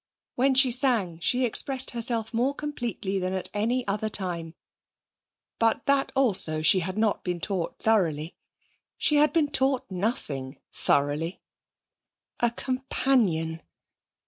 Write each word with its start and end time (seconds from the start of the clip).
When 0.33 0.55
she 0.55 0.71
sang 0.71 1.19
she 1.19 1.45
expressed 1.45 1.91
herself 1.91 2.33
more 2.33 2.55
completely 2.55 3.19
than 3.19 3.33
at 3.33 3.51
any 3.53 3.87
other 3.87 4.09
time, 4.09 4.55
but 5.59 5.85
that 5.85 6.11
also 6.15 6.63
she 6.63 6.79
had 6.79 6.97
not 6.97 7.23
been 7.23 7.39
taught 7.39 7.77
thoroughly; 7.77 8.35
she 8.97 9.17
had 9.17 9.31
been 9.31 9.51
taught 9.51 9.85
nothing 9.91 10.57
thoroughly. 10.73 11.39
A 12.39 12.49
companion! 12.49 13.61